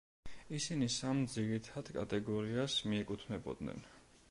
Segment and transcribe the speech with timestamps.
[0.59, 3.89] ისინი სამ ძირითად კატეგორიას მიეკუთვნებოდნენ.